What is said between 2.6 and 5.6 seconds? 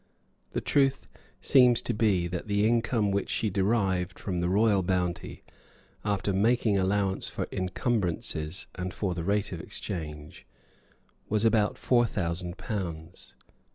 income which she derived from the royal bounty,